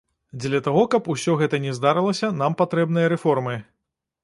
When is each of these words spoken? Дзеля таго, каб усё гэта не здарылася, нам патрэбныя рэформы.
Дзеля 0.43 0.61
таго, 0.67 0.81
каб 0.95 1.09
усё 1.15 1.35
гэта 1.41 1.59
не 1.67 1.75
здарылася, 1.79 2.31
нам 2.41 2.59
патрэбныя 2.65 3.13
рэформы. 3.17 3.55